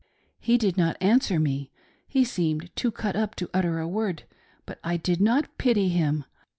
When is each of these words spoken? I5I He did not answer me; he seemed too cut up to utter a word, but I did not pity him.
I5I 0.01 0.07
He 0.39 0.57
did 0.57 0.77
not 0.77 0.97
answer 0.99 1.39
me; 1.39 1.69
he 2.07 2.23
seemed 2.23 2.75
too 2.75 2.89
cut 2.89 3.15
up 3.15 3.35
to 3.35 3.51
utter 3.53 3.77
a 3.77 3.87
word, 3.87 4.23
but 4.65 4.79
I 4.83 4.97
did 4.97 5.21
not 5.21 5.59
pity 5.59 5.89
him. 5.89 6.25